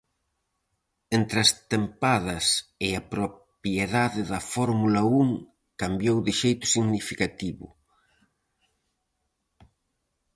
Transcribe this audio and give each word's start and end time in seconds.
Entre 1.17 1.37
as 1.45 1.51
tempadas 1.73 2.45
e 2.87 2.89
a 2.99 3.01
propiedade 3.13 4.21
da 4.31 4.41
Fórmula 4.53 5.01
Un 5.21 5.27
cambiou 5.81 6.17
de 6.25 6.33
xeito 6.41 6.65
significativo. 6.75 7.65